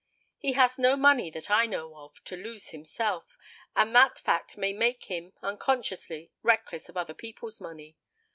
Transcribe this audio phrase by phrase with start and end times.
[0.39, 3.37] He has no money, that I know of, to lose himself,
[3.75, 7.97] and that fact may make him, unconsciously, reckless of other people's money.